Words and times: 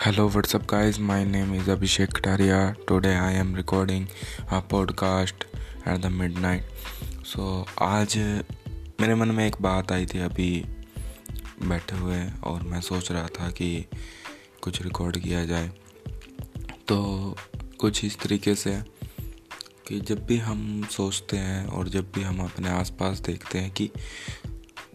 Hello 0.00 0.28
what's up 0.28 0.62
guys 0.62 1.00
my 1.00 1.24
name 1.24 1.54
is 1.54 1.70
Abhishek 1.70 2.12
Kataria 2.12 2.74
today 2.88 3.14
I 3.14 3.34
am 3.34 3.56
recording 3.56 4.06
a 4.48 4.60
podcast 4.60 5.44
at 5.88 6.00
the 6.00 6.06
mid 6.06 6.64
so 7.24 7.66
आज 7.82 8.18
मेरे 9.00 9.14
मन 9.14 9.28
में 9.28 9.46
एक 9.46 9.56
बात 9.62 9.92
आई 9.92 10.06
थी 10.06 10.18
अभी 10.18 10.64
बैठे 11.62 11.96
हुए 11.96 12.30
और 12.44 12.62
मैं 12.62 12.80
सोच 12.80 13.12
रहा 13.12 13.26
था 13.26 13.50
कि 13.50 13.84
कुछ 14.62 14.82
रिकॉर्ड 14.82 15.18
किया 15.18 15.44
जाए। 15.44 15.68
तो 16.88 17.36
कुछ 17.78 18.04
इस 18.04 18.20
तरीके 18.20 18.54
से 18.54 18.82
कि 19.88 20.00
जब 20.00 20.26
भी 20.26 20.38
हम 20.38 20.88
सोचते 20.90 21.36
हैं 21.36 21.66
और 21.66 21.88
जब 21.88 22.12
भी 22.14 22.22
हम 22.22 22.40
अपने 22.40 22.68
आसपास 22.68 23.18
देखते 23.18 23.58
हैं 23.58 23.70
कि 23.70 23.90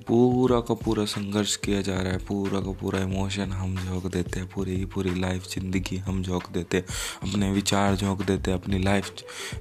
पूरा 0.08 0.60
का 0.60 0.74
पूरा 0.74 1.04
संघर्ष 1.06 1.56
किया 1.56 1.82
जा 1.82 1.96
रहा 1.96 2.12
है, 2.14 2.18
पूरा 2.18 2.60
का 2.60 2.72
पूरा 2.72 3.00
इमोशन 3.00 3.52
हम 3.52 3.76
झोंक 3.78 4.06
देते 4.14 4.40
हैं, 4.40 4.50
पूरी 4.50 4.78
की 4.78 4.86
पूरी 4.86 5.14
लाइफ 5.20 5.48
ज़िंदगी 5.50 5.98
हम 5.98 6.22
झोंक 6.24 6.50
देते 6.54 6.78
हैं, 6.78 6.86
अपने 7.24 7.52
विचार 7.52 7.96
झोंक 7.96 8.22
देते 8.22 8.52
हैं, 8.52 8.60
अपनी 8.60 8.80
लाइफ 8.84 9.12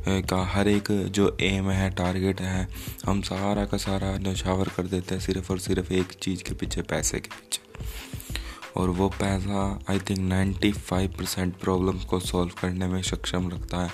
का 0.08 0.42
हर 0.52 0.68
एक 0.68 0.90
जो 1.10 1.36
एम 1.40 1.70
है 1.70 1.90
टारगेट 1.90 2.40
है, 2.40 2.68
हम 3.06 3.22
सारा 3.22 3.64
का 3.64 3.76
सारा 3.78 4.16
नौछावर 4.18 4.68
कर 4.68 4.86
देते 4.86 5.14
हैं 5.14 5.22
सिर्फ़ 5.22 5.52
और 5.52 5.58
सिर्फ़ 5.58 5.92
एक 5.92 6.12
चीज़ 6.12 6.42
के 6.42 6.54
पीछे, 6.54 6.82
पैसे 6.82 7.20
के 7.20 7.28
पीछे। 7.28 7.60
और 8.76 8.90
वो 8.90 9.08
पैसा 9.10 9.62
I 9.90 9.98
think 9.98 10.18
ninety 10.18 10.70
five 10.72 11.14
percent 11.18 11.54
problem 11.56 11.98
को 12.00 12.20
सॉल्व 12.20 12.50
करने 12.60 12.86
में 12.86 13.00
सक्षम 13.02 13.48
रखता 13.48 13.82
है। 13.84 13.90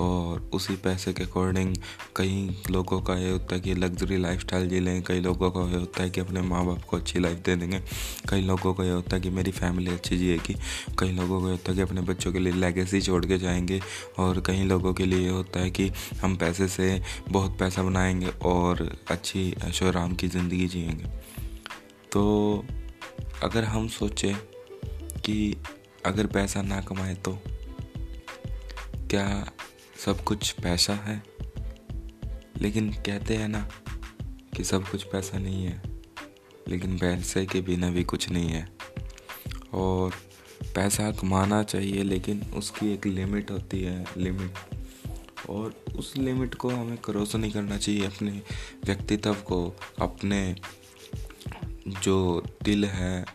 और 0.00 0.40
उसी 0.54 0.74
पैसे 0.76 1.12
के 1.12 1.22
अकॉर्डिंग 1.22 1.74
कई 2.16 2.62
लोगों 2.70 3.00
का 3.02 3.14
ये 3.14 3.30
होता 3.30 3.54
है 3.54 3.60
कि 3.60 3.74
लग्जरी 3.74 4.16
लाइफ 4.16 4.40
स्टाइल 4.40 4.68
जी 4.68 4.80
लें, 4.80 5.02
कई 5.02 5.20
लोगों 5.20 5.50
का 5.50 5.60
ये 5.70 5.76
होता 5.76 6.02
है 6.02 6.10
कि 6.10 6.20
अपने 6.20 6.42
माँ 6.42 6.64
बाप 6.66 6.84
को 6.84 6.96
अच्छी 6.96 7.18
लाइफ 7.18 7.38
दे 7.38 7.56
देंगे। 7.56 7.80
कई 8.28 8.40
लोगों 8.40 8.74
का 8.74 8.84
ये 8.84 8.90
होता 8.90 9.16
है 9.16 9.22
कि 9.22 9.30
मेरी 9.30 9.50
फैमिली 9.50 9.90
अच्छी 9.90 10.18
जिएगी 10.18 10.54
कई 10.98 11.12
लोगों 11.12 11.40
को 11.40 11.46
ये 11.46 11.52
होता 11.52 11.70
है 11.70 11.76
कि 11.76 11.82
अपने 11.82 12.00
बच्चों 12.00 12.32
के 12.32 12.38
लिए 12.38 12.52
लेगेसी 12.52 13.00
छोड़ 13.00 13.24
के 13.26 13.38
जाएँगे। 13.38 13.80
और 14.18 14.40
कई 14.40 14.62
लोगों 14.64 14.94
के 14.94 15.06
लिए 15.06 15.20
ये 15.20 15.28
होता 15.28 15.60
है 15.60 15.70
कि 15.70 15.90
हम 16.22 16.36
पैसे 16.36 16.68
से 16.68 17.02
बहुत 17.28 17.58
पैसा 17.58 17.82
बनाएँगे 17.82 18.32
और 18.44 18.88
अच्छी 19.10 19.54
ऐशोराम 19.64 20.14
की 20.14 20.28
ज़िंदगी 20.28 20.66
जिएँगे। 20.68 21.04
तो 22.12 22.64
अगर 23.42 23.64
हम 23.64 23.88
सोचें 23.88 24.34
कि 25.24 25.56
अगर 26.06 26.26
पैसा 26.26 26.62
ना 26.62 26.80
कमाए 26.80 27.14
तो 27.14 27.38
क्या 29.10 29.26
सब 30.04 30.24
कुछ 30.24 30.50
पैसा 30.50 30.94
है। 30.94 31.22
लेकिन 32.56 32.92
कहते 32.92 33.36
हैं 33.36 33.48
ना 33.48 33.68
कि 34.56 34.64
सब 34.64 34.88
कुछ 34.88 35.02
पैसा 35.02 35.38
नहीं 35.38 35.64
है, 35.64 35.82
लेकिन 36.68 36.98
पैसे 36.98 37.46
के 37.46 37.60
बिना 37.60 37.90
भी 37.90 38.04
कुछ 38.04 38.30
नहीं 38.30 38.48
है। 38.48 38.68
और 39.74 40.10
पैसा 40.74 41.10
कमाना 41.10 41.62
चाहिए, 41.62 42.02
लेकिन 42.02 42.42
उसकी 42.42 42.94
एक 42.94 43.06
लिमिट 43.06 43.50
होती 43.50 43.80
है, 43.80 44.04
लिमिट। 44.16 44.54
और 45.50 45.84
उस 45.96 46.16
लिमिट 46.16 46.54
को 46.54 46.68
हमें 46.68 46.98
क्रॉस 46.98 47.36
नहीं 47.36 47.52
करना 47.52 47.78
चाहिए 47.78 48.06
अपने 48.06 48.42
व्यक्तित्व 48.84 49.34
को, 49.34 49.76
अपने 49.98 50.56
जो 52.02 52.42
दिल 52.62 52.84
है, 52.84 53.26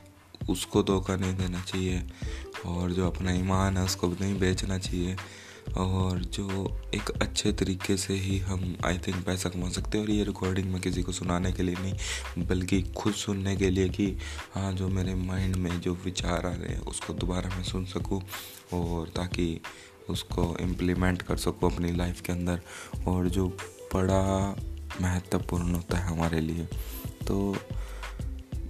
उसको 0.49 0.83
धोखा 0.83 1.15
नहीं 1.15 1.37
देना 1.37 1.61
चाहिए। 1.61 2.07
और 2.65 2.91
जो 2.91 3.07
अपना 3.07 3.31
ईमान 3.31 3.77
है, 3.77 3.83
उसको 3.83 4.07
नहीं 4.07 4.39
बेचना 4.39 4.77
चाहिए। 4.77 5.15
और 5.77 6.19
जो 6.19 6.77
एक 6.95 7.09
अच्छे 7.09 7.51
तरीके 7.53 7.97
से 7.97 8.13
ही 8.13 8.37
हम 8.39 8.75
आई 8.85 8.97
थिंक 8.97 9.25
पैसा 9.25 9.49
कमा 9.49 9.69
सकते 9.69 9.97
हैं। 9.97 10.05
और 10.05 10.11
ये 10.11 10.23
रिकॉर्डिंग 10.23 10.71
में 10.71 10.81
किसी 10.81 11.03
को 11.03 11.11
सुनाने 11.11 11.51
के 11.51 11.63
लिए 11.63 11.75
नहीं, 11.75 12.45
बल्कि 12.45 12.81
खुद 12.81 13.13
सुनने 13.13 13.55
के 13.55 13.69
लिए 13.69 13.89
कि 13.89 14.17
हाँ 14.53 14.73
जो 14.73 14.87
मेरे 14.87 15.15
माइंड 15.15 15.55
में 15.55 15.81
जो 15.81 15.93
विचार 15.95 16.45
आ 16.45 16.49
रहे 16.49 16.73
हैं, 16.73 16.79
उसको 16.79 17.13
दोबारा 17.13 17.49
मैं 17.49 17.63
सुन 17.63 17.85
सकूँ 17.85 18.21
और 18.73 19.07
ताकि 19.07 19.61
उसको 20.09 20.57
इम्प्लीमेंट 20.61 21.21
कर 21.21 21.37
सकूँ 21.37 21.73
अपनी 21.73 21.91
लाइफ 21.91 22.21
के 22.21 22.33
अंदर। 22.33 22.61
और 23.07 23.29
जो 23.29 23.47
बड़ा 23.93 24.55
महत्वपूर्ण 25.01 25.75
होता 25.75 25.97
है 25.97 26.05
हमारे 26.05 26.41
लिए। 26.41 26.67
तो 27.27 27.57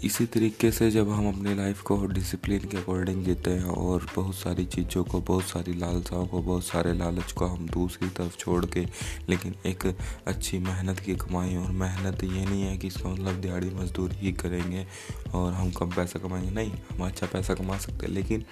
इसी 0.06 0.26
तरीके 0.26 0.72
से 0.72 0.92
जब 0.92 1.10
हम 1.10 1.28
अपनी 1.30 1.56
लाइफ 1.56 1.82
को 1.82 2.06
डिसिप्लिन 2.06 2.60
के 2.60 2.78
अकॉर्डिंग 2.78 3.26
जीते 3.26 3.52
हैं 3.52 3.64
और 3.64 4.08
बहुत 4.16 4.36
सारी 4.36 4.66
चीज़ों 4.66 5.04
को, 5.04 5.22
बहुत 5.22 5.44
सारी 5.44 5.74
लालसाओं 5.74 6.28
को, 6.28 6.42
बहुत 6.42 6.66
सारे 6.66 6.94
लालच 6.94 7.32
को 7.32 7.46
हम 7.46 7.68
दूसरी 7.68 8.10
तरफ़ 8.10 8.38
छोड़ 8.38 8.66
के, 8.66 8.86
लेकिन 9.30 9.56
एक 9.66 9.98
अच्छी 10.28 10.60
मेहनत 10.60 11.00
की 11.00 11.16
कमाई, 11.16 11.56
और 11.56 11.72
मेहनत 11.72 12.24
ये 12.24 12.46
नहीं 12.46 12.62
है 12.64 12.78
कि 12.78 12.88
इसका 12.88 13.10
मतलब 13.10 13.34
दिहाड़ी 13.34 13.70
मजदूरी 13.70 14.16
ही 14.16 14.32
करेंगे 14.32 14.88
और 15.36 15.54
हम 15.54 15.72
कम 15.72 15.90
पैसा 15.90 16.20
कमाएँगे। 16.20 16.52
नहीं, 16.52 16.72
हम 16.72 17.06
अच्छा 17.06 17.28
पैसा 17.28 17.54
कमा 17.54 17.78
सकते 17.78 18.06
हैं, 18.06 18.14
लेकिन 18.14 18.46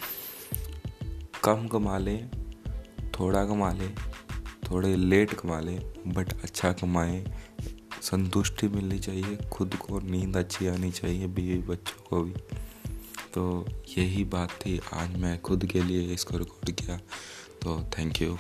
कम 1.44 1.68
कमा 1.68 1.98
लें, 1.98 2.30
थोड़ा 3.20 3.46
कमा 3.46 3.72
लें, 3.72 3.96
थोड़े 4.72 4.96
लेट 4.96 5.34
कमा 5.34 5.60
लें 5.60 5.80
बट 6.08 6.34
अच्छा 6.44 6.72
कमाएँ 6.72 7.26
संतुष्टि 8.04 8.68
मिलनी 8.68 9.00
चाहिए, 9.00 9.38
खुद 9.52 9.76
को 9.76 10.00
नींद 10.00 10.38
अच्छी 10.38 10.68
आनी 10.68 10.92
चाहिए 10.92 11.28
बीवी 11.28 11.60
बच्चों 11.60 12.04
को 12.10 12.24
भी। 12.24 12.34
तो 13.34 13.66
यही 13.98 14.24
बात 14.24 14.50
थी, 14.52 14.80
आज 14.94 15.16
मैं 15.18 15.42
खुद 15.42 15.66
के 15.66 15.84
लिए 15.84 16.14
इसको 16.14 16.38
रिकॉर्ड 16.38 16.72
किया। 16.72 16.98
तो 17.62 17.84
थैंक 17.98 18.22
यू 18.22 18.38